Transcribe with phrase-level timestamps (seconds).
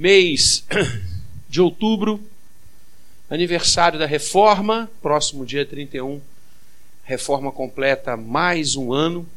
[0.00, 0.64] mês
[1.46, 2.18] de outubro,
[3.28, 6.22] aniversário da reforma, próximo dia 31,
[7.04, 9.28] reforma completa mais um ano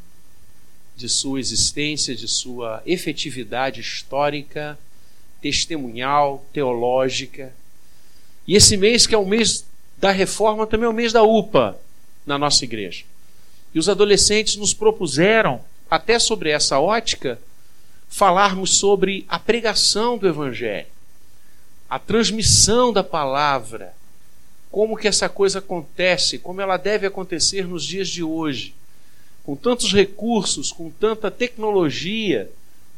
[0.96, 4.80] de sua existência, de sua efetividade histórica,
[5.42, 7.54] testemunhal, teológica.
[8.48, 9.66] E esse mês, que é o mês
[9.98, 11.78] da reforma, também é o mês da UPA
[12.26, 13.04] na nossa igreja.
[13.76, 15.60] E os adolescentes nos propuseram,
[15.92, 17.38] até sobre essa ótica,
[18.14, 20.86] falarmos sobre a pregação do Evangelho,
[21.90, 23.92] a transmissão da palavra,
[24.70, 28.76] como que essa coisa acontece, como ela deve acontecer nos dias de hoje
[29.44, 32.52] com tantos recursos, com tanta tecnologia,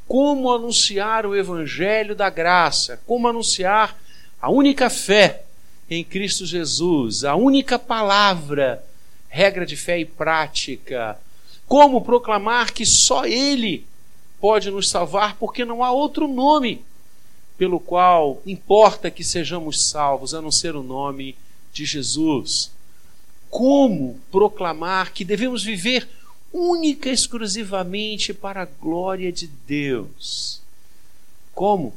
[0.06, 3.98] como anunciar o Evangelho da graça, como anunciar
[4.42, 5.44] a única fé
[5.90, 8.84] em Cristo Jesus, a única palavra,
[9.30, 11.18] regra de fé e prática,
[11.66, 13.88] como proclamar que só Ele
[14.40, 16.84] pode nos salvar, porque não há outro nome
[17.58, 21.36] pelo qual importa que sejamos salvos, a não ser o nome
[21.72, 22.72] de Jesus.
[23.50, 26.08] Como proclamar que devemos viver
[26.52, 30.62] única e exclusivamente para a glória de Deus.
[31.54, 31.94] Como?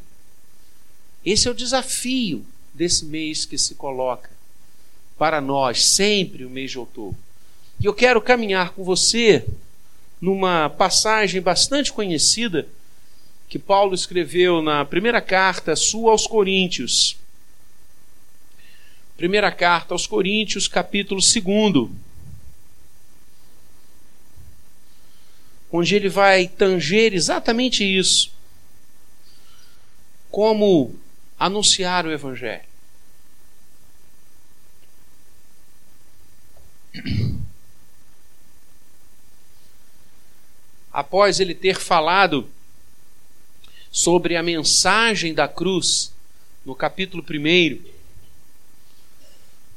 [1.24, 4.30] Esse é o desafio desse mês que se coloca
[5.16, 7.18] para nós, sempre o mês de outubro.
[7.80, 9.44] E eu quero caminhar com você
[10.20, 12.66] numa passagem bastante conhecida
[13.48, 17.16] que Paulo escreveu na primeira carta sua aos Coríntios.
[19.16, 21.90] Primeira carta aos Coríntios, capítulo 2.
[25.70, 28.32] onde ele vai tanger exatamente isso.
[30.30, 30.94] Como
[31.38, 32.66] anunciar o Evangelho.
[40.98, 42.48] Após ele ter falado
[43.88, 46.12] sobre a mensagem da cruz,
[46.66, 47.80] no capítulo 1,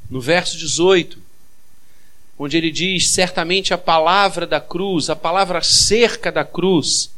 [0.09, 1.21] no verso 18,
[2.39, 7.11] onde ele diz: certamente a palavra da cruz, a palavra cerca da cruz,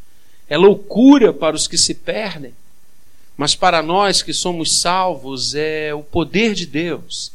[0.50, 2.54] é loucura para os que se perdem,
[3.38, 7.32] mas para nós que somos salvos é o poder de Deus.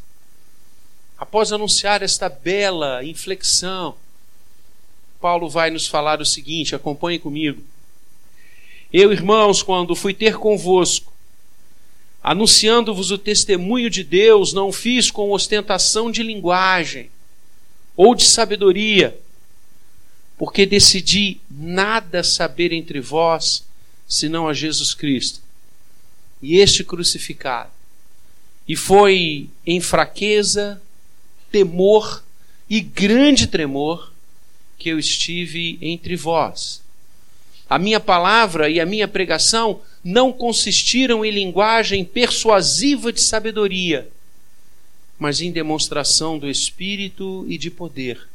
[1.17, 3.97] Após anunciar esta bela inflexão,
[5.21, 7.63] Paulo vai nos falar o seguinte: acompanhe comigo.
[8.93, 11.13] Eu, irmãos, quando fui ter convosco,
[12.23, 17.11] anunciando-vos o testemunho de Deus, não fiz com ostentação de linguagem
[17.97, 19.19] ou de sabedoria,
[20.39, 23.67] porque decidi nada saber entre vós
[24.07, 25.43] senão a Jesus Cristo
[26.41, 27.71] e este crucificado.
[28.67, 30.81] E foi em fraqueza,
[31.51, 32.23] temor
[32.71, 34.13] e grande tremor
[34.79, 36.83] que eu estive entre vós.
[37.69, 44.09] A minha palavra e a minha pregação não consistiram em linguagem persuasiva de sabedoria
[45.19, 48.29] mas em demonstração do Espírito e de poder,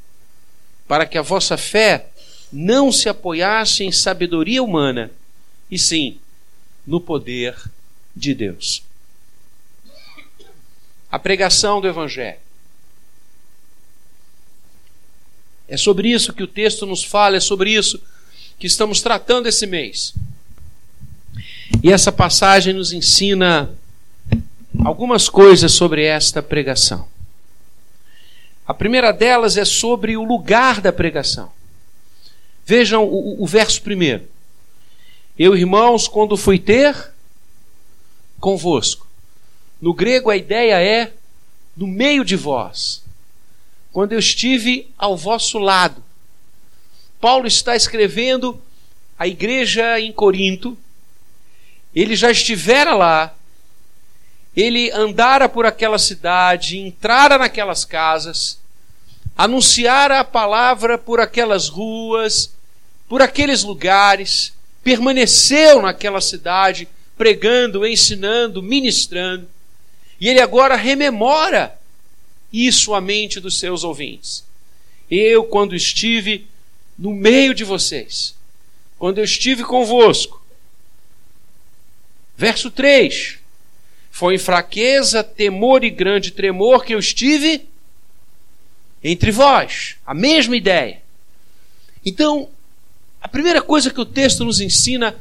[0.87, 2.09] para que a vossa fé
[2.51, 5.09] não se apoiasse em sabedoria humana,
[5.71, 6.19] e sim
[6.85, 7.55] no poder
[8.15, 8.83] de Deus.
[11.09, 12.37] A pregação do Evangelho.
[15.73, 17.99] É sobre isso que o texto nos fala, é sobre isso
[18.59, 20.13] que estamos tratando esse mês.
[21.81, 23.71] E essa passagem nos ensina
[24.85, 27.07] algumas coisas sobre esta pregação.
[28.67, 31.51] A primeira delas é sobre o lugar da pregação.
[32.63, 34.27] Vejam o, o verso primeiro.
[35.39, 36.95] Eu, irmãos, quando fui ter
[38.39, 39.07] convosco.
[39.81, 41.13] No grego a ideia é
[41.75, 43.02] no meio de vós.
[43.93, 46.03] Quando eu estive ao vosso lado.
[47.21, 48.61] Paulo está escrevendo
[49.17, 50.77] a igreja em Corinto.
[51.95, 53.33] Ele já estivera lá
[54.55, 58.59] ele andara por aquela cidade, entrara naquelas casas,
[59.35, 62.53] anunciara a palavra por aquelas ruas,
[63.09, 66.87] por aqueles lugares, permaneceu naquela cidade,
[67.17, 69.47] pregando, ensinando, ministrando,
[70.21, 71.75] e ele agora rememora
[72.53, 74.45] isso à mente dos seus ouvintes.
[75.09, 76.47] Eu, quando estive
[76.97, 78.35] no meio de vocês,
[78.99, 80.41] quando eu estive convosco,
[82.37, 83.39] verso 3
[84.11, 87.67] foi em fraqueza, temor e grande tremor que eu estive
[89.03, 89.95] entre vós.
[90.05, 91.01] A mesma ideia.
[92.05, 92.47] Então,
[93.19, 95.15] a primeira coisa que o texto nos ensina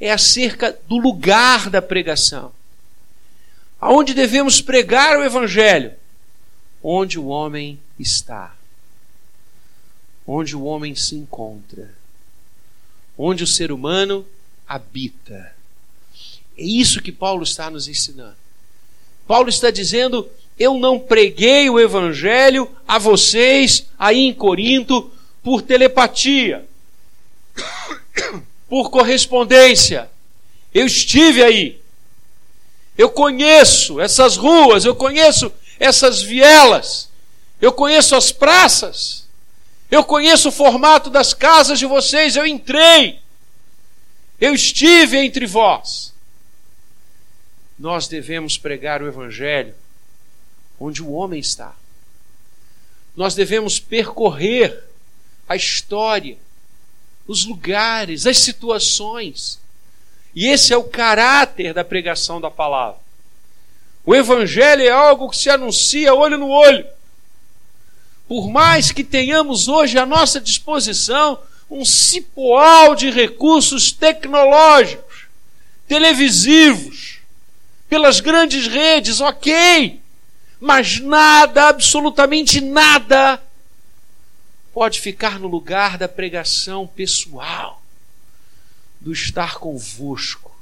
[0.00, 2.52] é acerca do lugar da pregação.
[3.80, 5.92] Aonde devemos pregar o Evangelho?
[6.86, 8.54] Onde o homem está.
[10.26, 11.94] Onde o homem se encontra.
[13.16, 14.26] Onde o ser humano
[14.68, 15.54] habita.
[16.58, 18.36] É isso que Paulo está nos ensinando.
[19.26, 20.28] Paulo está dizendo:
[20.58, 25.10] eu não preguei o evangelho a vocês aí em Corinto
[25.42, 26.66] por telepatia,
[28.68, 30.10] por correspondência.
[30.72, 31.80] Eu estive aí.
[32.96, 37.08] Eu conheço essas ruas, eu conheço essas vielas,
[37.60, 39.26] eu conheço as praças,
[39.90, 43.20] eu conheço o formato das casas de vocês, eu entrei,
[44.40, 46.12] eu estive entre vós.
[47.78, 49.74] Nós devemos pregar o Evangelho
[50.78, 51.74] onde o homem está.
[53.16, 54.84] Nós devemos percorrer
[55.48, 56.36] a história,
[57.26, 59.60] os lugares, as situações.
[60.34, 63.03] E esse é o caráter da pregação da palavra.
[64.04, 66.86] O Evangelho é algo que se anuncia olho no olho.
[68.28, 71.40] Por mais que tenhamos hoje à nossa disposição
[71.70, 75.26] um cipoal de recursos tecnológicos,
[75.88, 77.20] televisivos,
[77.88, 80.00] pelas grandes redes, ok,
[80.60, 83.42] mas nada, absolutamente nada,
[84.72, 87.82] pode ficar no lugar da pregação pessoal,
[89.00, 90.54] do estar convosco,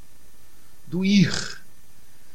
[0.86, 1.61] do ir,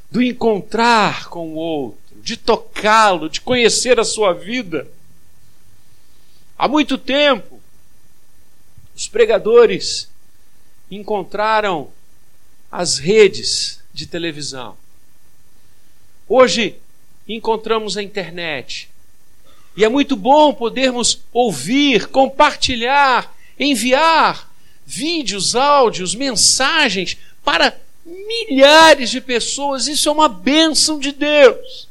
[0.10, 4.88] do encontrar com o outro, de tocá-lo, de conhecer a sua vida.
[6.58, 7.62] Há muito tempo,
[8.96, 10.10] os pregadores
[10.90, 11.92] encontraram
[12.72, 14.78] as redes de televisão.
[16.28, 16.76] Hoje
[17.28, 18.90] encontramos a internet.
[19.76, 24.52] E é muito bom podermos ouvir, compartilhar, enviar
[24.86, 27.78] vídeos, áudios, mensagens para
[28.08, 29.88] milhares de pessoas.
[29.88, 31.88] Isso é uma bênção de Deus.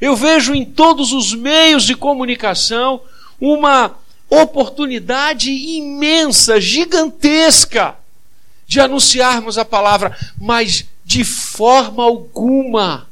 [0.00, 3.00] Eu vejo em todos os meios de comunicação
[3.40, 3.96] uma
[4.30, 7.96] oportunidade imensa, gigantesca,
[8.66, 13.06] de anunciarmos a palavra, mas de forma alguma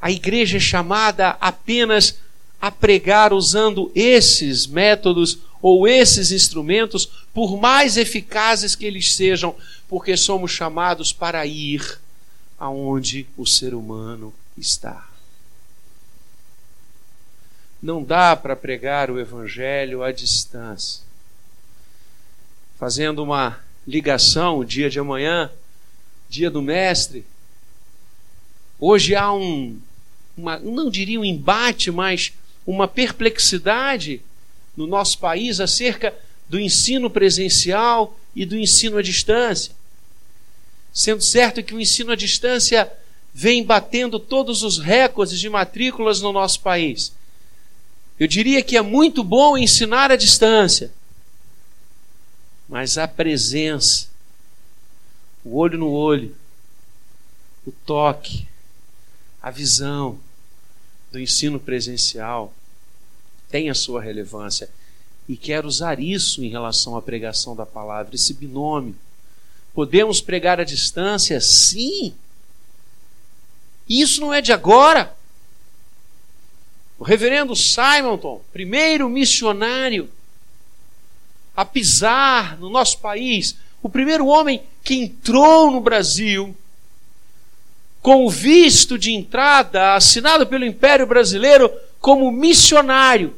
[0.00, 2.18] a igreja é chamada apenas
[2.60, 9.54] a pregar usando esses métodos ou esses instrumentos, por mais eficazes que eles sejam,
[9.88, 11.98] porque somos chamados para ir
[12.58, 15.08] aonde o ser humano está.
[17.80, 21.02] Não dá para pregar o Evangelho à distância.
[22.78, 25.50] Fazendo uma ligação, o dia de amanhã,
[26.28, 27.24] dia do Mestre,
[28.78, 29.80] hoje há um,
[30.36, 32.32] uma, não diria um embate, mas
[32.66, 34.20] uma perplexidade
[34.78, 36.14] no nosso país acerca
[36.48, 39.72] do ensino presencial e do ensino à distância.
[40.92, 42.88] Sendo certo que o ensino à distância
[43.34, 47.12] vem batendo todos os recordes de matrículas no nosso país.
[48.20, 50.92] Eu diria que é muito bom ensinar à distância,
[52.68, 54.06] mas a presença,
[55.44, 56.36] o olho no olho,
[57.66, 58.46] o toque,
[59.42, 60.20] a visão
[61.10, 62.54] do ensino presencial
[63.50, 64.68] tem a sua relevância.
[65.28, 68.96] E quero usar isso em relação à pregação da palavra, esse binômio.
[69.74, 71.40] Podemos pregar à distância?
[71.40, 72.14] Sim.
[73.88, 75.14] Isso não é de agora.
[76.98, 80.10] O reverendo Simonton, primeiro missionário
[81.54, 86.56] a pisar no nosso país, o primeiro homem que entrou no Brasil
[88.00, 93.34] com o visto de entrada assinado pelo Império Brasileiro como missionário.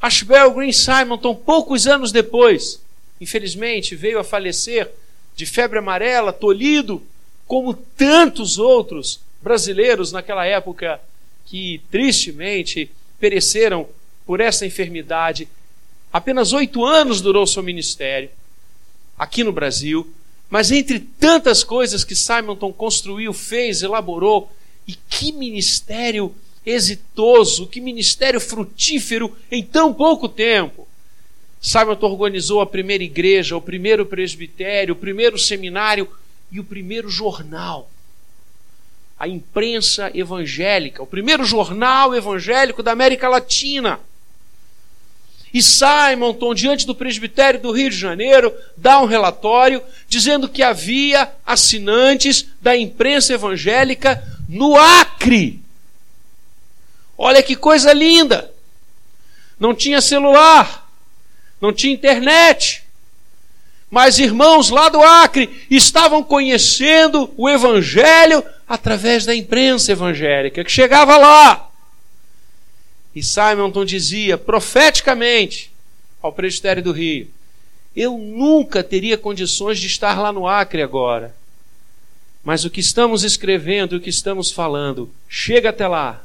[0.00, 2.80] Ashbel Green Simonton, poucos anos depois,
[3.20, 4.90] infelizmente, veio a falecer
[5.34, 7.02] de febre amarela, tolhido,
[7.46, 11.00] como tantos outros brasileiros naquela época
[11.46, 13.88] que tristemente pereceram
[14.26, 15.48] por essa enfermidade.
[16.12, 18.30] Apenas oito anos durou seu ministério
[19.18, 20.10] aqui no Brasil,
[20.48, 24.50] mas entre tantas coisas que Simonton construiu, fez, elaborou,
[24.86, 30.86] e que ministério exitoso, que ministério frutífero em tão pouco tempo.
[31.60, 36.08] Simonton organizou a primeira igreja, o primeiro presbitério, o primeiro seminário
[36.50, 37.90] e o primeiro jornal.
[39.18, 44.00] A imprensa evangélica, o primeiro jornal evangélico da América Latina.
[45.54, 51.30] E Simonton, diante do presbitério do Rio de Janeiro, dá um relatório dizendo que havia
[51.46, 55.60] assinantes da imprensa evangélica no Acre.
[57.16, 58.52] Olha que coisa linda!
[59.58, 60.90] Não tinha celular,
[61.60, 62.84] não tinha internet,
[63.90, 71.16] mas irmãos lá do Acre estavam conhecendo o Evangelho através da imprensa evangélica que chegava
[71.16, 71.70] lá.
[73.14, 75.70] E Simonton dizia profeticamente
[76.20, 77.28] ao presbitério do Rio
[77.94, 81.32] Eu nunca teria condições de estar lá no Acre agora.
[82.44, 86.22] Mas o que estamos escrevendo o que estamos falando chega até lá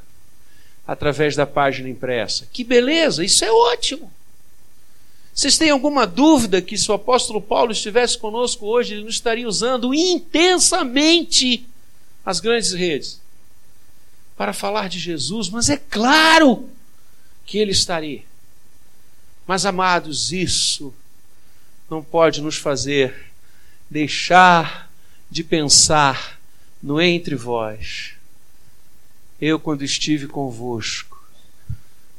[0.85, 2.47] através da página impressa.
[2.51, 4.11] Que beleza, isso é ótimo.
[5.33, 9.47] Vocês têm alguma dúvida que se o apóstolo Paulo estivesse conosco hoje, ele não estaria
[9.47, 11.65] usando intensamente
[12.25, 13.21] as grandes redes
[14.35, 15.47] para falar de Jesus?
[15.47, 16.69] Mas é claro
[17.45, 18.23] que ele estaria.
[19.47, 20.93] Mas, amados, isso
[21.89, 23.31] não pode nos fazer
[23.89, 24.88] deixar
[25.29, 26.39] de pensar
[26.81, 28.13] no entre vós.
[29.39, 31.21] Eu, quando estive convosco,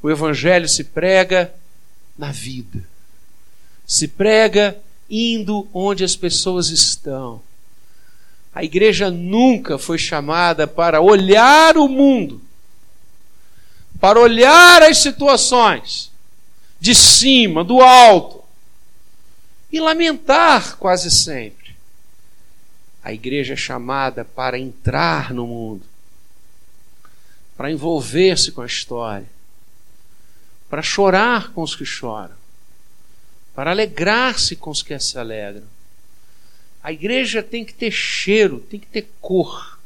[0.02, 1.52] o Evangelho se prega
[2.17, 2.88] na vida
[3.90, 7.43] se prega indo onde as pessoas estão.
[8.55, 12.40] A igreja nunca foi chamada para olhar o mundo,
[13.99, 16.09] para olhar as situações
[16.79, 18.45] de cima, do alto,
[19.73, 21.60] e lamentar quase sempre.
[23.02, 25.85] A igreja é chamada para entrar no mundo,
[27.57, 29.28] para envolver-se com a história,
[30.69, 32.37] para chorar com os que choram,
[33.54, 35.66] para alegrar-se com os que se alegram.
[36.83, 39.78] A igreja tem que ter cheiro, tem que ter cor,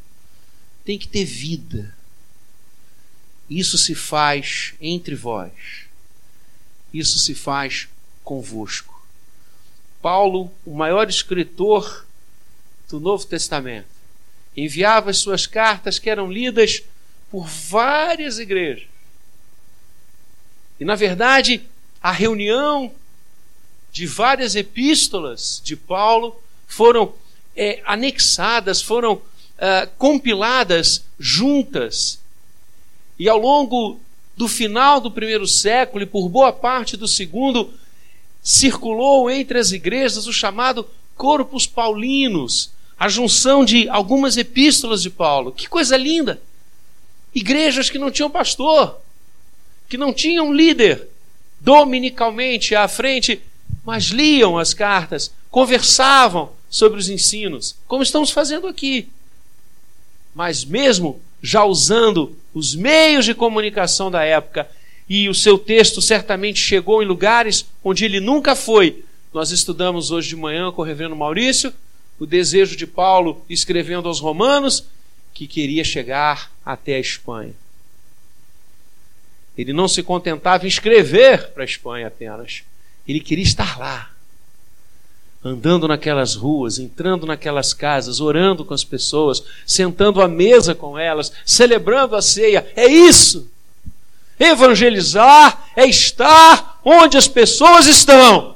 [0.84, 1.94] tem que ter vida.
[3.48, 5.86] Isso se faz entre vós.
[6.92, 7.88] Isso se faz
[8.22, 8.94] convosco.
[10.00, 12.06] Paulo, o maior escritor
[12.94, 13.88] do Novo Testamento,
[14.56, 16.82] enviava as suas cartas que eram lidas
[17.28, 18.86] por várias igrejas.
[20.78, 21.62] E na verdade,
[22.00, 22.92] a reunião
[23.90, 27.14] de várias epístolas de Paulo foram
[27.56, 29.20] é, anexadas, foram
[29.58, 32.20] é, compiladas juntas.
[33.18, 33.98] E ao longo
[34.36, 37.72] do final do primeiro século e por boa parte do segundo,
[38.40, 45.52] circulou entre as igrejas o chamado Corpus Paulinos, a junção de algumas epístolas de Paulo.
[45.52, 46.40] Que coisa linda!
[47.34, 49.00] Igrejas que não tinham pastor,
[49.88, 51.08] que não tinham líder,
[51.60, 53.42] dominicalmente à frente
[53.84, 59.08] mas liam as cartas, conversavam sobre os ensinos, como estamos fazendo aqui.
[60.34, 64.68] Mas mesmo já usando os meios de comunicação da época,
[65.08, 69.04] e o seu texto certamente chegou em lugares onde ele nunca foi.
[69.34, 71.72] Nós estudamos hoje de manhã com o reverendo Maurício
[72.18, 74.86] o desejo de Paulo escrevendo aos Romanos
[75.32, 77.54] que queria chegar até a Espanha.
[79.56, 82.62] Ele não se contentava em escrever para a Espanha apenas,
[83.06, 84.10] ele queria estar lá,
[85.44, 91.30] andando naquelas ruas, entrando naquelas casas, orando com as pessoas, sentando à mesa com elas,
[91.44, 92.66] celebrando a ceia.
[92.74, 93.50] É isso.
[94.40, 98.53] Evangelizar é estar onde as pessoas estão.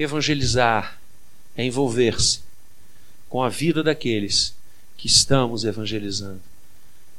[0.00, 0.98] Evangelizar
[1.54, 2.40] é envolver-se
[3.28, 4.54] com a vida daqueles
[4.96, 6.40] que estamos evangelizando.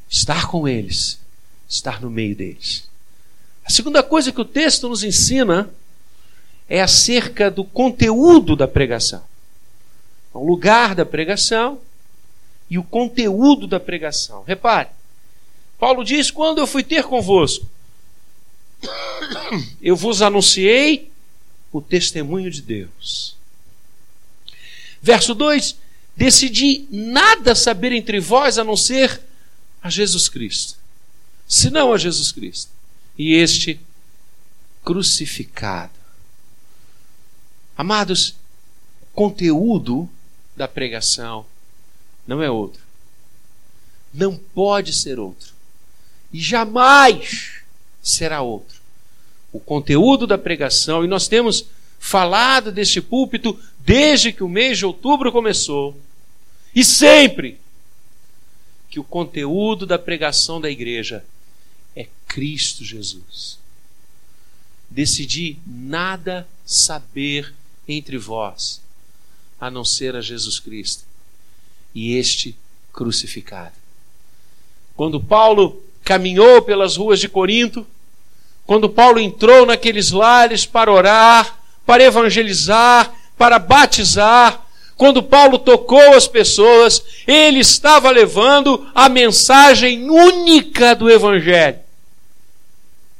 [0.09, 1.19] Estar com eles,
[1.69, 2.89] estar no meio deles.
[3.63, 5.69] A segunda coisa que o texto nos ensina
[6.67, 9.23] é acerca do conteúdo da pregação.
[10.33, 11.79] O lugar da pregação
[12.67, 14.41] e o conteúdo da pregação.
[14.41, 14.89] Repare,
[15.77, 17.63] Paulo diz: Quando eu fui ter convosco,
[19.79, 21.10] eu vos anunciei
[21.71, 23.35] o testemunho de Deus.
[25.01, 25.75] Verso 2:
[26.15, 29.21] Decidi nada saber entre vós a não ser
[29.81, 30.77] a Jesus Cristo,
[31.47, 32.71] senão a Jesus Cristo
[33.17, 33.79] e este
[34.83, 35.93] crucificado.
[37.77, 38.35] Amados,
[39.01, 40.09] o conteúdo
[40.55, 41.45] da pregação
[42.27, 42.81] não é outro.
[44.13, 45.53] Não pode ser outro.
[46.31, 47.63] E jamais
[48.01, 48.80] será outro.
[49.51, 51.65] O conteúdo da pregação, e nós temos
[51.99, 55.99] falado deste púlpito desde que o mês de outubro começou,
[56.73, 57.59] e sempre
[58.89, 61.23] que o conteúdo da pregação da igreja
[61.95, 63.57] é Cristo Jesus.
[64.89, 67.53] Decidi nada saber
[67.87, 68.81] entre vós,
[69.59, 71.03] a não ser a Jesus Cristo
[71.93, 72.55] e este
[72.91, 73.75] crucificado.
[74.95, 77.85] Quando Paulo caminhou pelas ruas de Corinto,
[78.71, 86.25] quando Paulo entrou naqueles lares para orar, para evangelizar, para batizar, quando Paulo tocou as
[86.25, 91.79] pessoas, ele estava levando a mensagem única do Evangelho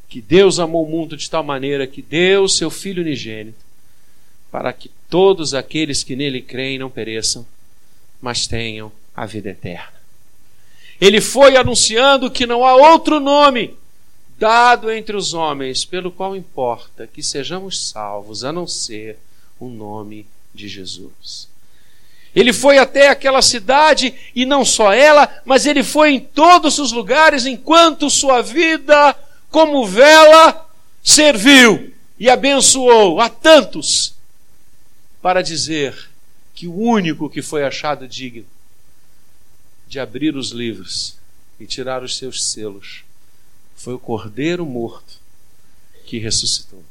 [0.08, 3.60] que Deus amou o mundo de tal maneira que deu seu Filho unigênito,
[4.50, 7.46] para que todos aqueles que nele creem não pereçam,
[8.22, 10.00] mas tenham a vida eterna.
[11.01, 13.80] Ele foi anunciando que não há outro nome
[14.41, 19.19] dado entre os homens, pelo qual importa que sejamos salvos, a não ser
[19.60, 21.48] o nome de Jesus.
[22.36, 26.91] Ele foi até aquela cidade e não só ela, mas ele foi em todos os
[26.91, 29.15] lugares enquanto sua vida
[29.51, 30.67] como vela
[31.03, 34.15] serviu e abençoou a tantos
[35.21, 36.10] para dizer
[36.55, 38.48] que o único que foi achado digno
[39.88, 41.15] de abrir os livros
[41.60, 43.03] e tirar os seus selos
[43.81, 45.19] foi o Cordeiro morto
[46.05, 46.83] que ressuscitou.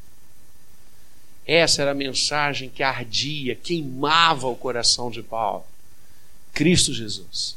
[1.46, 5.64] Essa era a mensagem que ardia, queimava o coração de Paulo.
[6.52, 7.56] Cristo Jesus.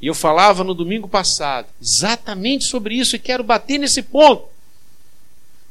[0.00, 4.48] E eu falava no domingo passado exatamente sobre isso e quero bater nesse ponto.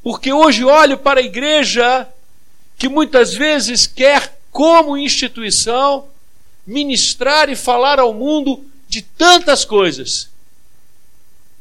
[0.03, 2.05] Porque hoje olho para a igreja
[2.77, 6.09] que muitas vezes quer, como instituição,
[6.67, 10.29] ministrar e falar ao mundo de tantas coisas,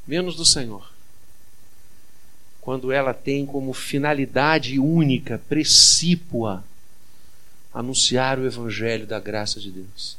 [0.09, 0.90] menos do Senhor
[2.71, 6.63] quando ela tem como finalidade única, precípua,
[7.75, 10.17] anunciar o Evangelho da graça de Deus.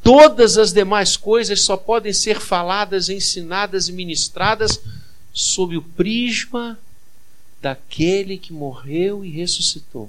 [0.00, 4.80] Todas as demais coisas só podem ser faladas, ensinadas e ministradas
[5.32, 6.78] sob o prisma
[7.60, 10.08] daquele que morreu e ressuscitou.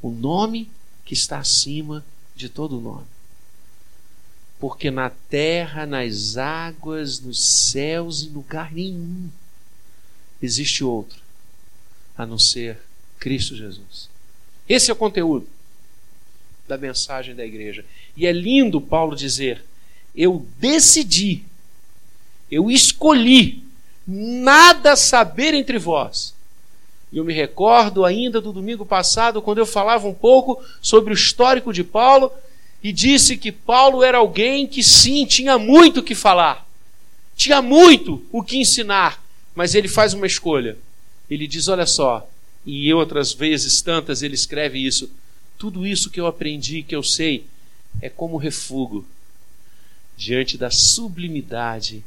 [0.00, 0.70] O nome
[1.04, 2.02] que está acima
[2.34, 3.04] de todo nome.
[4.58, 9.28] Porque na terra, nas águas, nos céus, em lugar nenhum
[10.42, 11.20] existe outro
[12.16, 12.78] a não ser
[13.18, 14.10] Cristo Jesus.
[14.68, 15.46] Esse é o conteúdo
[16.66, 17.84] da mensagem da igreja.
[18.16, 19.64] E é lindo Paulo dizer:
[20.14, 21.42] eu decidi,
[22.50, 23.62] eu escolhi
[24.06, 26.34] nada saber entre vós.
[27.12, 31.72] Eu me recordo ainda do domingo passado, quando eu falava um pouco sobre o histórico
[31.72, 32.32] de Paulo
[32.82, 36.66] e disse que Paulo era alguém que sim, tinha muito o que falar,
[37.36, 39.21] tinha muito o que ensinar,
[39.54, 40.76] mas ele faz uma escolha.
[41.28, 42.28] Ele diz: Olha só,
[42.64, 45.10] e outras vezes tantas ele escreve isso.
[45.58, 47.46] Tudo isso que eu aprendi, que eu sei,
[48.00, 49.06] é como refúgio
[50.16, 52.04] diante da sublimidade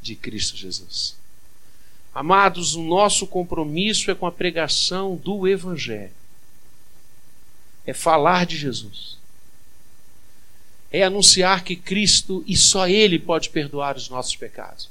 [0.00, 1.16] de Cristo Jesus.
[2.14, 6.12] Amados, o nosso compromisso é com a pregação do Evangelho,
[7.86, 9.16] é falar de Jesus,
[10.90, 14.90] é anunciar que Cristo e só Ele pode perdoar os nossos pecados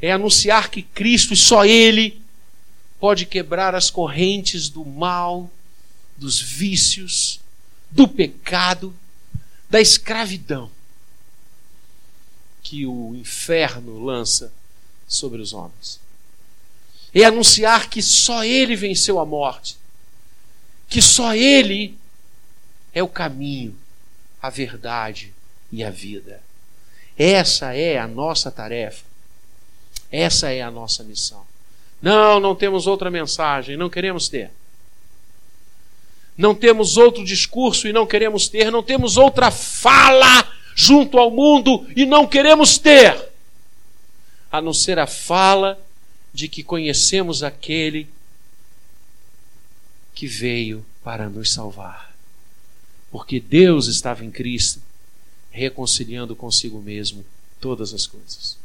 [0.00, 2.20] é anunciar que Cristo e só Ele
[2.98, 5.50] pode quebrar as correntes do mal,
[6.16, 7.40] dos vícios,
[7.90, 8.94] do pecado,
[9.68, 10.70] da escravidão
[12.62, 14.52] que o inferno lança
[15.08, 15.98] sobre os homens.
[17.12, 19.76] É anunciar que só Ele venceu a morte,
[20.88, 21.98] que só Ele
[22.92, 23.76] é o caminho,
[24.40, 25.32] a verdade
[25.72, 26.42] e a vida.
[27.18, 29.09] Essa é a nossa tarefa.
[30.10, 31.44] Essa é a nossa missão.
[32.02, 34.50] Não, não temos outra mensagem, não queremos ter.
[36.36, 38.70] Não temos outro discurso e não queremos ter.
[38.70, 43.28] Não temos outra fala junto ao mundo e não queremos ter.
[44.50, 45.78] A não ser a fala
[46.32, 48.08] de que conhecemos aquele
[50.14, 52.14] que veio para nos salvar.
[53.10, 54.80] Porque Deus estava em Cristo,
[55.50, 57.24] reconciliando consigo mesmo
[57.60, 58.56] todas as coisas.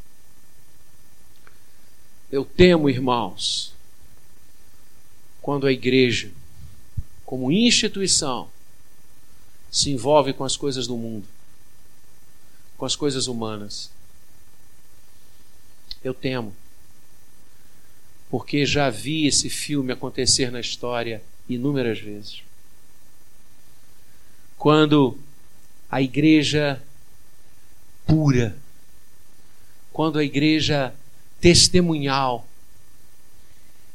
[2.30, 3.72] Eu temo, irmãos,
[5.40, 6.30] quando a igreja,
[7.24, 8.50] como instituição,
[9.70, 11.26] se envolve com as coisas do mundo,
[12.76, 13.90] com as coisas humanas.
[16.02, 16.54] Eu temo,
[18.30, 22.42] porque já vi esse filme acontecer na história inúmeras vezes.
[24.58, 25.18] Quando
[25.90, 26.82] a igreja
[28.04, 28.56] pura,
[29.92, 30.94] quando a igreja
[31.46, 32.44] testemunhal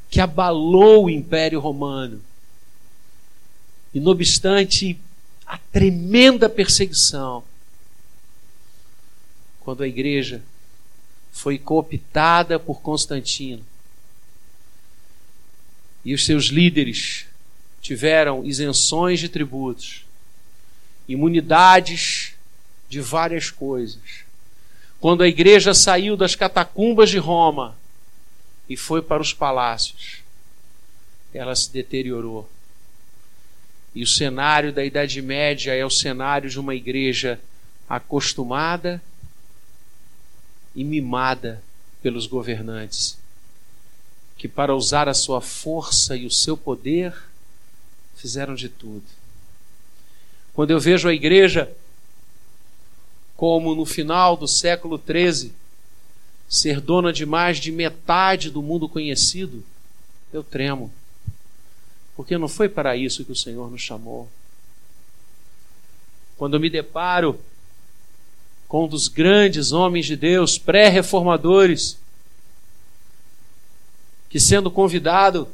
[0.08, 2.22] que abalou o Império Romano.
[3.92, 4.98] E, não obstante
[5.44, 7.44] a tremenda perseguição,
[9.60, 10.42] quando a igreja
[11.30, 13.62] foi cooptada por Constantino
[16.06, 17.26] e os seus líderes
[17.82, 20.06] tiveram isenções de tributos,
[21.06, 22.32] imunidades
[22.88, 24.24] de várias coisas,
[25.02, 27.76] quando a igreja saiu das catacumbas de Roma
[28.68, 30.22] e foi para os palácios,
[31.34, 32.48] ela se deteriorou.
[33.92, 37.40] E o cenário da Idade Média é o cenário de uma igreja
[37.88, 39.02] acostumada
[40.72, 41.60] e mimada
[42.00, 43.18] pelos governantes,
[44.38, 47.12] que, para usar a sua força e o seu poder,
[48.14, 49.02] fizeram de tudo.
[50.54, 51.68] Quando eu vejo a igreja
[53.42, 55.52] como no final do século XIII
[56.48, 59.64] ser dona de mais de metade do mundo conhecido,
[60.32, 60.92] eu tremo.
[62.14, 64.28] Porque não foi para isso que o Senhor nos chamou.
[66.38, 67.36] Quando eu me deparo
[68.68, 71.98] com um dos grandes homens de Deus, pré-reformadores,
[74.30, 75.48] que sendo convidado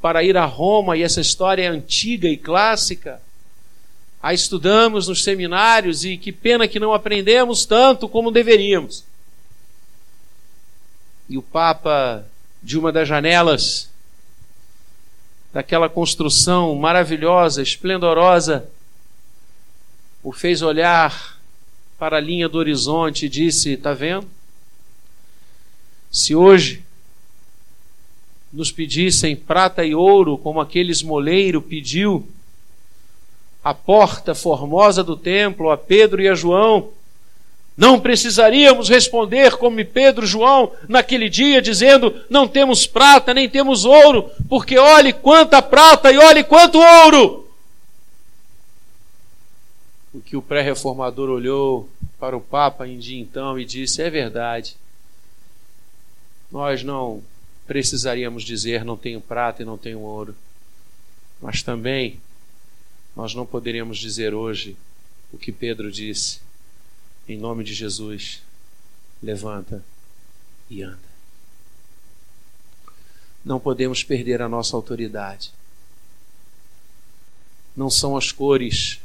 [0.00, 3.22] para ir a Roma, e essa história é antiga e clássica,
[4.22, 9.04] a estudamos nos seminários e que pena que não aprendemos tanto como deveríamos.
[11.28, 12.24] E o Papa,
[12.62, 13.90] de uma das janelas
[15.52, 18.68] daquela construção maravilhosa, esplendorosa,
[20.22, 21.38] o fez olhar
[21.98, 24.28] para a linha do horizonte e disse: Está vendo?
[26.10, 26.84] Se hoje
[28.52, 32.26] nos pedissem prata e ouro, como aquele esmoleiro pediu,
[33.62, 36.90] a porta formosa do templo a Pedro e a João,
[37.78, 43.84] não precisaríamos responder como Pedro e João naquele dia, dizendo: Não temos prata nem temos
[43.84, 47.48] ouro, porque olhe quanta prata e olhe quanto ouro.
[50.12, 54.76] O que o pré-reformador olhou para o Papa em dia então e disse: É verdade.
[56.50, 57.22] Nós não
[57.64, 60.34] precisaríamos dizer: Não tenho prata e não tenho ouro.
[61.40, 62.18] Mas também
[63.14, 64.76] nós não poderíamos dizer hoje
[65.32, 66.40] o que Pedro disse.
[67.28, 68.42] Em nome de Jesus,
[69.22, 69.84] levanta
[70.70, 70.98] e anda.
[73.44, 75.52] Não podemos perder a nossa autoridade.
[77.76, 79.00] Não são as cores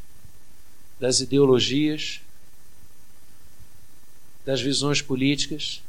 [1.00, 2.22] das ideologias,
[4.46, 5.82] das visões políticas,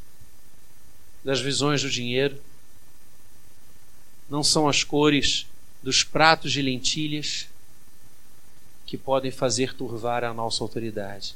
[1.25, 2.39] das visões do dinheiro,
[4.29, 5.47] não são as cores
[5.83, 7.47] dos pratos de lentilhas
[8.87, 11.35] que podem fazer turvar a nossa autoridade.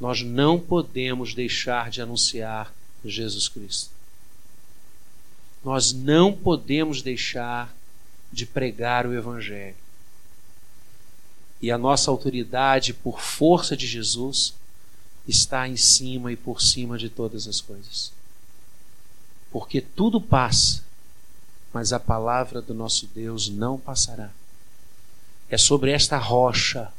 [0.00, 2.72] Nós não podemos deixar de anunciar
[3.04, 3.90] Jesus Cristo.
[5.64, 7.74] Nós não podemos deixar
[8.32, 9.74] de pregar o Evangelho.
[11.60, 14.54] E a nossa autoridade, por força de Jesus,
[15.26, 18.12] está em cima e por cima de todas as coisas.
[19.50, 20.84] Porque tudo passa,
[21.72, 24.30] mas a palavra do nosso Deus não passará.
[25.50, 26.92] É sobre esta rocha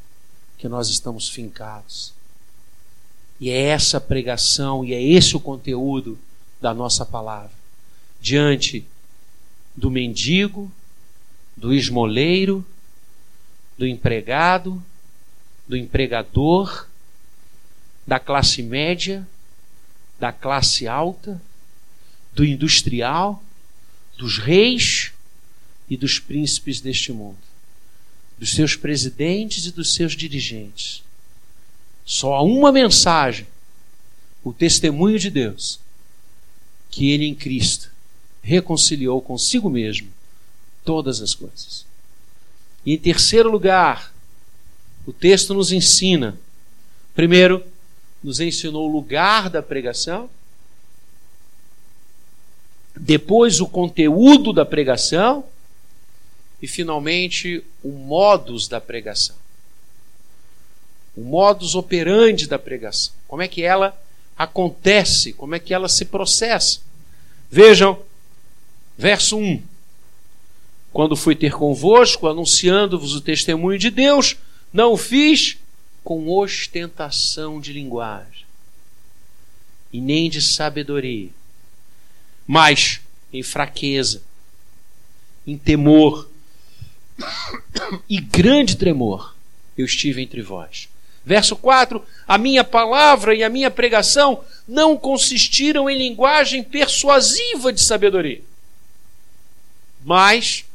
[0.58, 2.14] que nós estamos fincados.
[3.40, 6.20] E é essa pregação e é esse o conteúdo
[6.60, 7.52] da nossa palavra.
[8.20, 8.86] Diante
[9.76, 10.70] do mendigo,
[11.56, 12.66] do esmoleiro,
[13.78, 14.84] do empregado,
[15.68, 16.88] do empregador,
[18.06, 19.26] da classe média,
[20.20, 21.42] da classe alta,
[22.34, 23.42] do industrial,
[24.18, 25.14] dos reis
[25.90, 27.38] e dos príncipes deste mundo,
[28.40, 31.04] dos seus presidentes e dos seus dirigentes.
[32.06, 33.46] Só há uma mensagem,
[34.44, 35.80] o testemunho de Deus,
[36.90, 37.92] que ele em Cristo
[38.42, 40.08] reconciliou consigo mesmo
[40.86, 41.86] todas as coisas.
[42.86, 44.14] E em terceiro lugar,
[45.06, 46.40] o texto nos ensina,
[47.14, 47.64] primeiro,
[48.24, 50.30] nos ensinou o lugar da pregação,
[52.98, 55.44] depois o conteúdo da pregação
[56.62, 59.36] e finalmente o modus da pregação.
[61.16, 63.14] O modus operandi da pregação.
[63.28, 63.98] Como é que ela
[64.40, 66.80] acontece, como é que ela se processa.
[67.52, 68.02] Vejam,
[68.98, 69.62] verso 1.
[70.94, 74.38] Quando fui ter convosco, anunciando-vos o testemunho de Deus,
[74.72, 75.58] não o fiz
[76.06, 78.46] com ostentação de linguagem
[79.92, 81.30] e nem de sabedoria,
[82.48, 83.02] mas
[83.34, 84.24] em fraqueza,
[85.46, 86.30] em temor
[88.10, 89.36] e grande tremor
[89.78, 90.90] eu estive entre vós.
[91.26, 97.82] Verso 4: A minha palavra e a minha pregação não consistiram em linguagem persuasiva de
[97.82, 98.42] sabedoria,
[100.04, 100.66] mas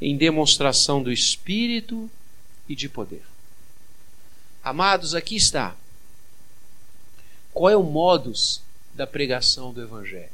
[0.00, 2.10] em demonstração do Espírito
[2.68, 3.22] e de poder.
[4.62, 5.74] Amados, aqui está.
[7.52, 8.62] Qual é o modus
[8.94, 10.30] da pregação do Evangelho?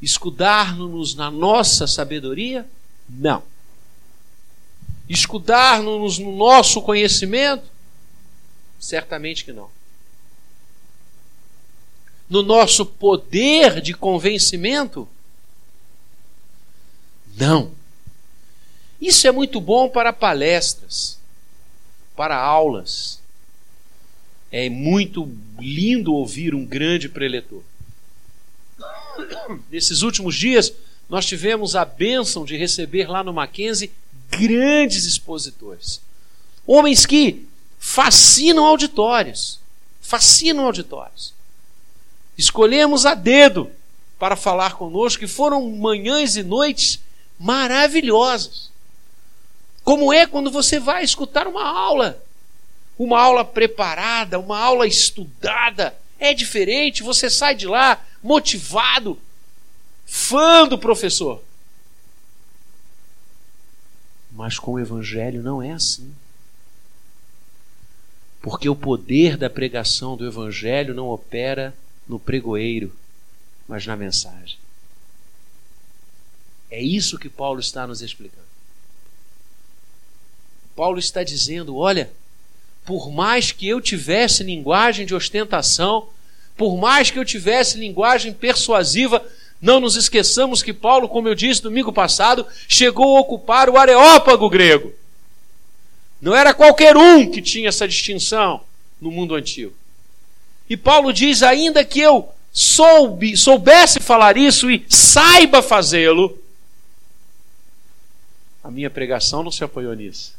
[0.00, 2.68] Escudar-nos na nossa sabedoria?
[3.08, 3.42] Não.
[5.12, 7.64] Escudar-nos no nosso conhecimento?
[8.80, 9.68] Certamente que não.
[12.30, 15.06] No nosso poder de convencimento?
[17.36, 17.72] Não.
[18.98, 21.18] Isso é muito bom para palestras,
[22.16, 23.20] para aulas.
[24.50, 27.62] É muito lindo ouvir um grande preletor.
[29.70, 30.72] Nesses últimos dias,
[31.06, 33.92] nós tivemos a bênção de receber lá no Mackenzie
[34.32, 36.00] grandes expositores.
[36.66, 37.46] Homens que
[37.78, 39.60] fascinam auditórios.
[40.00, 41.34] Fascinam auditórios.
[42.36, 43.70] escolhemos a dedo
[44.18, 47.00] para falar conosco, que foram manhãs e noites
[47.38, 48.70] maravilhosas.
[49.84, 52.22] Como é quando você vai escutar uma aula,
[52.98, 55.94] uma aula preparada, uma aula estudada.
[56.18, 59.18] É diferente, você sai de lá motivado,
[60.06, 61.42] fã do professor.
[64.34, 66.14] Mas com o Evangelho não é assim.
[68.40, 71.74] Porque o poder da pregação do Evangelho não opera
[72.08, 72.94] no pregoeiro,
[73.68, 74.58] mas na mensagem.
[76.70, 78.42] É isso que Paulo está nos explicando.
[80.74, 82.10] Paulo está dizendo: olha,
[82.84, 86.08] por mais que eu tivesse linguagem de ostentação,
[86.56, 89.24] por mais que eu tivesse linguagem persuasiva,
[89.62, 94.50] não nos esqueçamos que Paulo, como eu disse domingo passado, chegou a ocupar o areópago
[94.50, 94.92] grego.
[96.20, 98.60] Não era qualquer um que tinha essa distinção
[99.00, 99.72] no mundo antigo.
[100.68, 106.36] E Paulo diz: ainda que eu soube, soubesse falar isso e saiba fazê-lo,
[108.64, 110.34] a minha pregação não se apoiou nisso.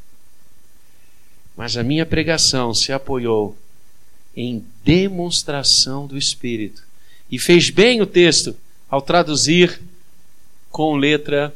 [1.56, 3.58] Mas a minha pregação se apoiou
[4.36, 6.84] em demonstração do Espírito.
[7.32, 8.56] E fez bem o texto
[8.93, 9.82] ao traduzir
[10.69, 11.51] com letra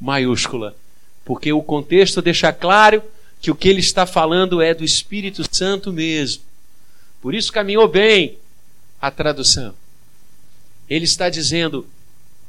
[0.00, 0.76] maiúscula,
[1.24, 3.00] porque o contexto deixa claro
[3.40, 6.42] que o que ele está falando é do Espírito Santo mesmo.
[7.22, 8.38] Por isso caminhou bem
[9.00, 9.72] a tradução.
[10.88, 11.86] Ele está dizendo: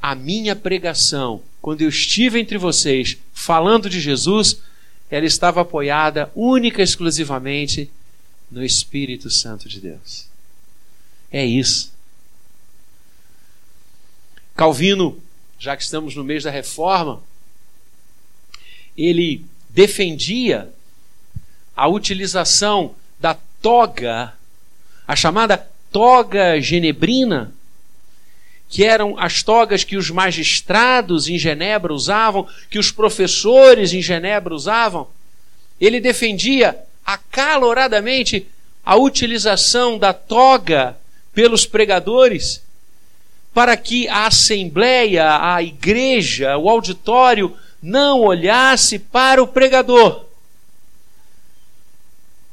[0.02, 4.58] a minha pregação, quando eu estive entre vocês falando de Jesus,
[5.12, 7.92] ela estava apoiada única e exclusivamente
[8.50, 10.26] no Espírito Santo de Deus.
[11.32, 11.92] É isso.
[14.56, 15.22] Calvino,
[15.60, 17.22] já que estamos no mês da reforma,
[18.98, 20.70] ele defendia
[21.76, 24.34] a utilização da toga,
[25.08, 25.58] a chamada
[25.92, 27.54] toga genebrina,
[28.70, 34.54] que eram as togas que os magistrados em Genebra usavam, que os professores em Genebra
[34.54, 35.10] usavam.
[35.80, 38.48] Ele defendia acaloradamente
[38.86, 40.98] a utilização da toga
[41.34, 42.64] pelos pregadores,
[43.54, 50.26] para que a assembleia, a igreja, o auditório não olhasse para o pregador.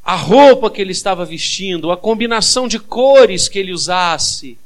[0.05, 4.59] A roupa que ele estava vestindo, a combinação de cores que ele usasse,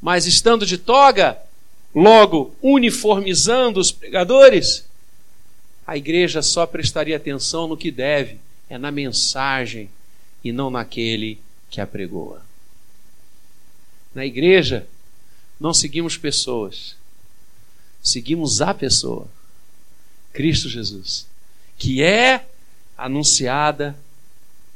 [0.00, 1.36] mas estando de toga,
[1.94, 4.86] logo uniformizando os pregadores,
[5.86, 9.90] a igreja só prestaria atenção no que deve, é na mensagem
[10.42, 12.42] e não naquele que a pregoa.
[14.14, 14.86] Na igreja,
[15.58, 16.96] não seguimos pessoas,
[18.02, 19.26] seguimos a pessoa,
[20.32, 21.26] Cristo Jesus,
[21.78, 22.46] que é
[22.96, 23.96] anunciada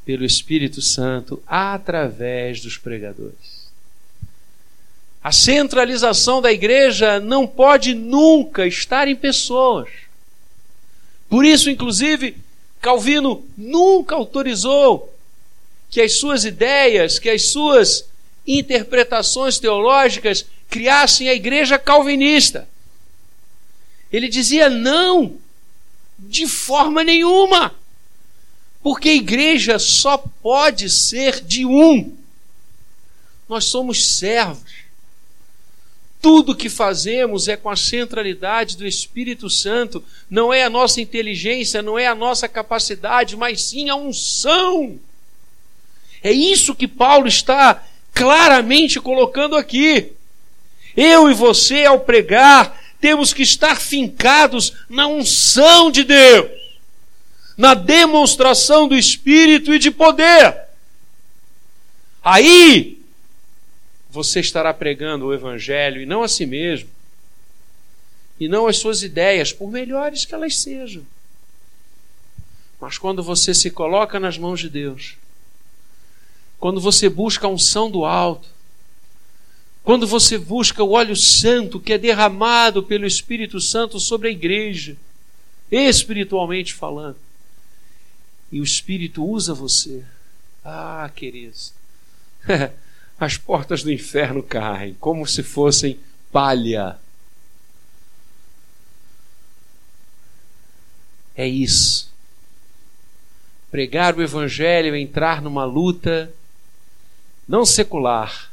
[0.05, 3.61] pelo Espírito Santo através dos pregadores.
[5.23, 9.91] A centralização da igreja não pode nunca estar em pessoas.
[11.29, 12.37] Por isso, inclusive,
[12.81, 15.15] Calvino nunca autorizou
[15.91, 18.07] que as suas ideias, que as suas
[18.47, 22.69] interpretações teológicas criassem a igreja calvinista.
[24.13, 25.37] Ele dizia não,
[26.19, 27.75] de forma nenhuma,
[28.83, 32.17] porque a igreja só pode ser de um.
[33.49, 34.81] Nós somos servos.
[36.23, 41.83] Tudo que fazemos é com a centralidade do Espírito Santo, não é a nossa inteligência,
[41.83, 45.01] não é a nossa capacidade, mas sim a unção.
[46.23, 50.13] É isso que Paulo está claramente colocando aqui.
[50.97, 56.51] Eu e você, ao pregar, temos que estar fincados na unção de Deus,
[57.57, 60.69] na demonstração do Espírito e de poder.
[62.23, 63.01] Aí
[64.11, 66.89] você estará pregando o Evangelho e não a si mesmo,
[68.39, 71.05] e não as suas ideias, por melhores que elas sejam.
[72.81, 75.17] Mas quando você se coloca nas mãos de Deus,
[76.59, 78.49] quando você busca a unção do alto,
[79.83, 84.97] quando você busca o óleo santo que é derramado pelo Espírito Santo sobre a igreja,
[85.71, 87.17] espiritualmente falando,
[88.53, 90.05] e o Espírito usa você,
[90.65, 91.73] ah, queridos,
[93.19, 95.99] as portas do inferno caem, como se fossem
[96.33, 96.99] palha.
[101.35, 102.11] É isso.
[103.71, 106.33] Pregar o Evangelho entrar numa luta
[107.47, 108.50] não secular,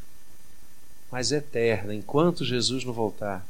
[1.12, 3.46] mas eterna, enquanto Jesus não voltar,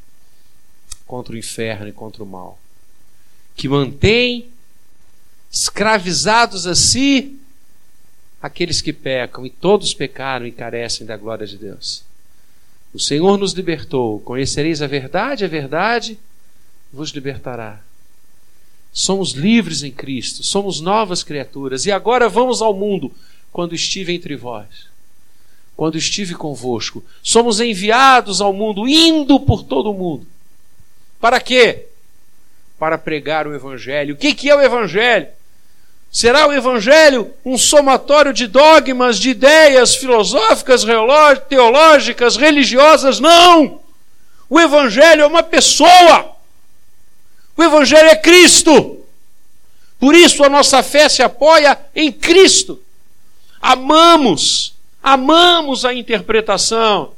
[1.05, 2.59] contra o inferno e contra o mal,
[3.55, 4.49] que mantém
[5.51, 7.39] escravizados a si
[8.41, 12.03] aqueles que pecam, e todos pecaram e carecem da glória de Deus.
[12.93, 14.19] O Senhor nos libertou.
[14.21, 16.17] Conhecereis a verdade, a verdade
[16.91, 17.81] vos libertará.
[18.91, 21.85] Somos livres em Cristo, somos novas criaturas.
[21.85, 23.11] E agora vamos ao mundo
[23.51, 24.87] quando estive entre vós,
[25.77, 27.05] quando estive convosco.
[27.21, 30.25] Somos enviados ao mundo, indo por todo o mundo.
[31.21, 31.85] Para quê?
[32.79, 34.15] Para pregar o Evangelho.
[34.15, 35.27] O que, é o Evangelho?
[36.11, 40.83] Será o Evangelho um somatório de dogmas, de ideias filosóficas,
[41.47, 43.19] teológicas, religiosas?
[43.19, 43.79] Não!
[44.49, 46.35] O Evangelho é uma pessoa.
[47.55, 49.05] O Evangelho é Cristo.
[49.99, 52.81] Por isso a nossa fé se apoia em Cristo.
[53.61, 54.76] Amamos,
[55.07, 57.13] amamos a interpretação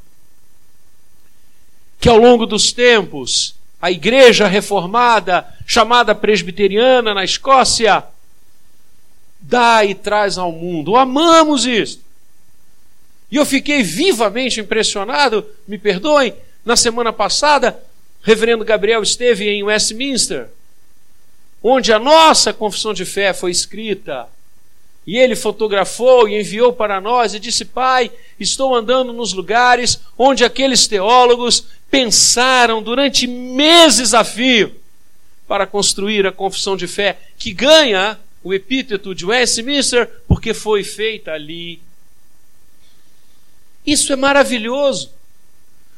[2.00, 8.04] que ao longo dos tempos a igreja reformada, chamada presbiteriana na Escócia,
[9.40, 10.96] dá e traz ao mundo.
[10.96, 12.00] Amamos isso.
[13.32, 17.82] E eu fiquei vivamente impressionado, me perdoem, na semana passada,
[18.22, 20.48] Reverendo Gabriel esteve em Westminster,
[21.64, 24.28] onde a nossa confissão de fé foi escrita.
[25.10, 30.46] E ele fotografou e enviou para nós e disse: Pai, estou andando nos lugares onde
[30.46, 34.80] aqueles teólogos pensaram durante meses a fio
[35.48, 41.32] para construir a confissão de fé, que ganha o epíteto de Westminster porque foi feita
[41.32, 41.82] ali.
[43.84, 45.12] Isso é maravilhoso.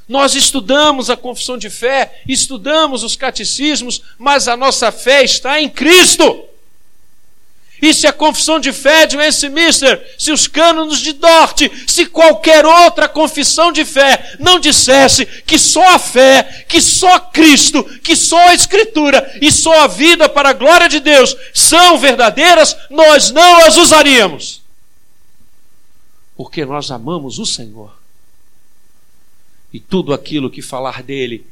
[0.07, 5.69] Nós estudamos a confissão de fé, estudamos os catecismos, mas a nossa fé está em
[5.69, 6.45] Cristo.
[7.81, 12.65] E se a confissão de fé de Westminster, se os cânones de Dort, se qualquer
[12.65, 18.37] outra confissão de fé não dissesse que só a fé, que só Cristo, que só
[18.49, 23.65] a Escritura e só a vida para a glória de Deus são verdadeiras, nós não
[23.65, 24.61] as usaríamos.
[26.37, 27.99] Porque nós amamos o Senhor
[29.73, 31.47] e tudo aquilo que falar dele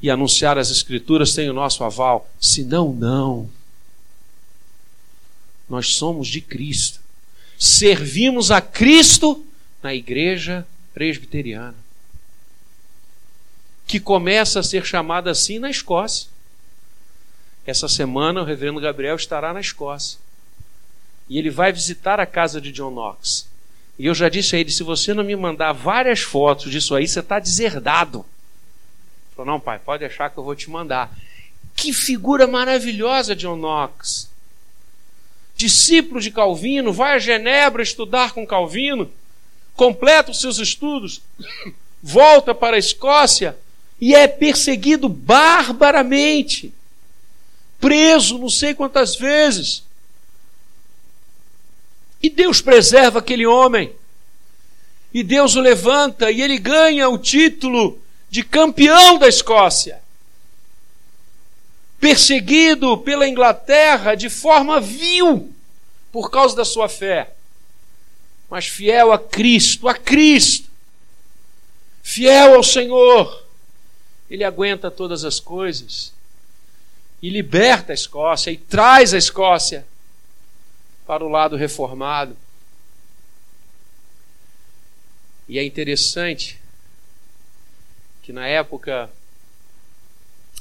[0.00, 2.28] e anunciar as Escrituras tem o nosso aval.
[2.40, 3.48] Se não, não.
[5.68, 7.00] Nós somos de Cristo.
[7.58, 9.44] Servimos a Cristo
[9.82, 11.76] na igreja presbiteriana,
[13.86, 16.28] que começa a ser chamada assim na Escócia.
[17.66, 20.18] Essa semana o reverendo Gabriel estará na Escócia.
[21.28, 23.48] E ele vai visitar a casa de John Knox.
[23.98, 27.08] E eu já disse a ele: se você não me mandar várias fotos disso aí,
[27.08, 28.18] você está deserdado.
[28.18, 31.16] Ele falou: não, pai, pode deixar que eu vou te mandar.
[31.74, 34.30] Que figura maravilhosa, John Knox.
[35.56, 39.10] Discípulo de Calvino, vai a Genebra estudar com Calvino,
[39.74, 41.22] completa os seus estudos,
[42.02, 43.56] volta para a Escócia
[44.00, 46.72] e é perseguido barbaramente,
[47.80, 49.86] preso não sei quantas vezes
[52.22, 53.92] e Deus preserva aquele homem.
[55.12, 60.02] E Deus o levanta e ele ganha o título de campeão da Escócia.
[61.98, 65.52] Perseguido pela Inglaterra de forma vil
[66.12, 67.32] por causa da sua fé,
[68.48, 70.70] mas fiel a Cristo, a Cristo,
[72.02, 73.44] fiel ao Senhor,
[74.30, 76.12] ele aguenta todas as coisas
[77.22, 79.86] e liberta a Escócia e traz a Escócia
[81.06, 82.36] para o lado reformado.
[85.48, 86.58] E é interessante
[88.22, 89.08] que na época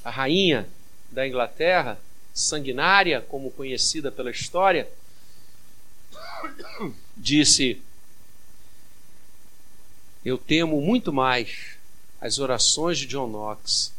[0.04, 0.68] a rainha
[1.16, 1.98] da Inglaterra,
[2.34, 4.88] sanguinária, como conhecida pela história,
[7.16, 7.82] disse:
[10.24, 11.78] Eu temo muito mais
[12.20, 13.94] as orações de John Knox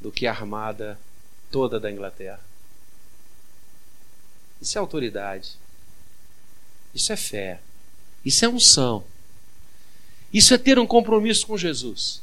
[0.00, 0.98] do que a armada
[1.50, 2.40] toda da Inglaterra.
[4.60, 5.52] Isso é autoridade.
[6.94, 7.60] Isso é fé.
[8.24, 9.04] Isso é unção.
[10.32, 12.22] Isso é ter um compromisso com Jesus,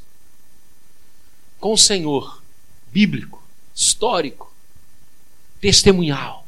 [1.60, 2.42] com o Senhor,
[2.90, 3.39] bíblico,
[3.80, 4.52] histórico,
[5.58, 6.46] testemunhal.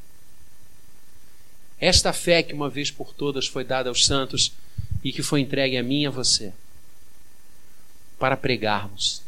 [1.80, 4.52] Esta fé que uma vez por todas foi dada aos santos
[5.02, 6.52] e que foi entregue a mim e a você,
[8.18, 9.22] para pregarmos,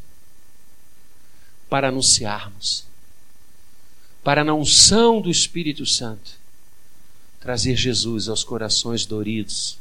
[1.71, 2.85] para anunciarmos,
[4.23, 6.33] para a unção do Espírito Santo
[7.41, 9.79] trazer Jesus aos corações doridos,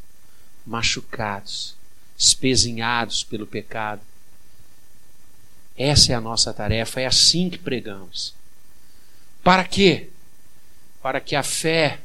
[0.65, 1.75] machucados,
[2.17, 4.01] espezinhados pelo pecado.
[5.77, 8.33] Essa é a nossa tarefa, é assim que pregamos.
[9.43, 10.09] Para quê?
[11.01, 11.99] Para que a fé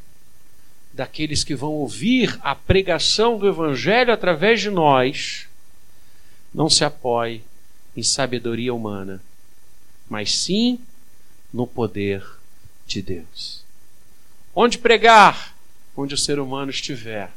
[0.92, 5.46] daqueles que vão ouvir a pregação do Evangelho através de nós
[6.52, 7.42] não se apoie
[7.96, 9.22] em sabedoria humana,
[10.08, 10.80] mas sim
[11.52, 12.24] no poder
[12.86, 13.62] de Deus.
[14.54, 15.54] Onde pregar?
[15.96, 17.30] Onde o ser humano estiver.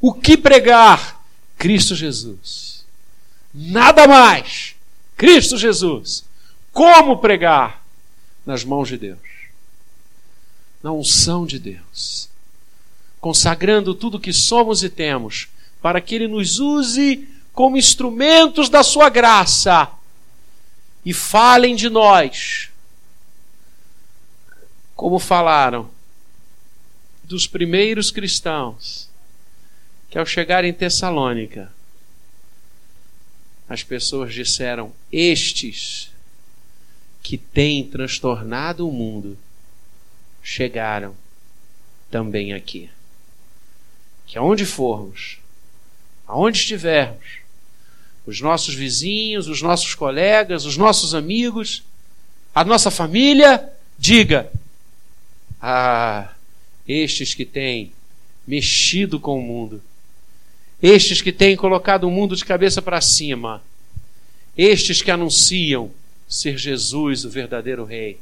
[0.00, 1.22] O que pregar?
[1.56, 2.84] Cristo Jesus.
[3.52, 4.73] nada mais.
[5.16, 6.24] Cristo Jesus.
[6.72, 7.84] Como pregar?
[8.44, 9.18] Nas mãos de Deus.
[10.82, 12.28] Na unção de Deus.
[13.20, 15.48] Consagrando tudo que somos e temos,
[15.80, 19.90] para que Ele nos use como instrumentos da Sua graça
[21.04, 22.70] e falem de nós,
[24.94, 25.90] como falaram
[27.22, 29.08] dos primeiros cristãos,
[30.10, 31.72] que ao chegar em Tessalônica,
[33.68, 36.10] as pessoas disseram: Estes
[37.22, 39.36] que têm transtornado o mundo
[40.42, 41.16] chegaram
[42.10, 42.90] também aqui.
[44.26, 45.38] Que aonde formos,
[46.26, 47.38] aonde estivermos,
[48.26, 51.82] os nossos vizinhos, os nossos colegas, os nossos amigos,
[52.54, 54.50] a nossa família, diga:
[55.60, 56.34] Ah,
[56.86, 57.92] estes que têm
[58.46, 59.82] mexido com o mundo,
[60.86, 63.62] estes que têm colocado o mundo de cabeça para cima,
[64.54, 65.90] estes que anunciam
[66.28, 68.18] ser Jesus o verdadeiro Rei,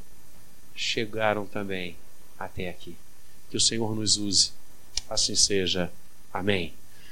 [0.73, 1.97] chegaram também
[2.39, 2.95] até aqui.
[3.51, 4.51] Que o Senhor nos use.
[5.09, 5.91] Assim seja.
[6.33, 6.73] Amém.